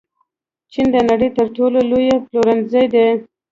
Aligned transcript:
چین 0.71 0.87
د 0.95 0.97
نړۍ 1.09 1.29
تر 1.37 1.45
ټولو 1.55 1.79
لوی 1.91 2.07
پلورنځی 2.25 2.85
دی. 2.93 3.07